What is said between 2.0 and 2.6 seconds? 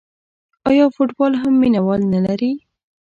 نلري؟